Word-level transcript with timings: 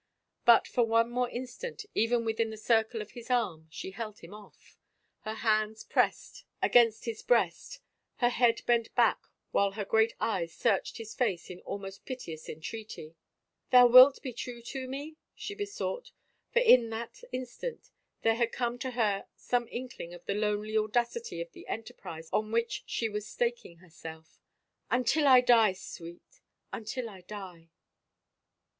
But 0.45 0.67
for 0.67 0.83
one 0.83 1.11
more 1.11 1.29
instant, 1.29 1.85
even 1.93 2.25
within 2.25 2.49
the 2.49 2.57
circle 2.57 3.03
of 3.03 3.11
his 3.11 3.29
arm, 3.29 3.67
she 3.69 3.91
held 3.91 4.21
him 4.21 4.33
off, 4.33 4.75
her 5.19 5.35
hands 5.35 5.83
pressed 5.83 6.43
against 6.59 7.05
his 7.05 7.19
III 7.19 7.19
THE 7.19 7.25
FAVOR 7.27 7.35
OF 7.35 7.41
KINGS 7.43 7.57
breast, 7.67 7.79
her 8.15 8.29
head 8.29 8.61
bent 8.65 8.95
back 8.95 9.27
while 9.51 9.73
her 9.73 9.85
great 9.85 10.15
eyes 10.19 10.53
searched 10.55 10.97
his 10.97 11.13
face 11.13 11.51
in 11.51 11.59
almost 11.59 12.03
piteous 12.05 12.49
entreaty." 12.49 13.15
Thou 13.71 13.85
wilt 13.85 14.23
be 14.23 14.33
true 14.33 14.63
to 14.63 14.87
me?" 14.87 15.17
she 15.35 15.53
besought, 15.53 16.11
for 16.51 16.61
in 16.61 16.89
that 16.89 17.21
instant 17.31 17.91
there 18.23 18.33
had 18.37 18.51
come 18.51 18.79
to 18.79 18.89
her 18.97 19.27
some 19.35 19.67
inkling 19.69 20.15
of 20.15 20.25
the 20.25 20.33
lonely 20.33 20.75
audacity 20.75 21.41
of 21.41 21.51
the 21.51 21.67
enterprise 21.67 22.27
on 22.33 22.51
which 22.51 22.81
she 22.87 23.07
was 23.07 23.27
staking 23.27 23.77
herself." 23.77 24.41
Until 24.89 25.27
I 25.27 25.41
die, 25.41 25.73
Sweet.... 25.73 26.41
Until 26.73 27.07
I 27.07 27.21
die." 27.21 27.69